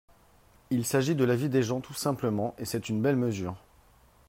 [0.71, 3.55] Il s’agit de la vie des gens tout simplement, et c’est une belle mesure.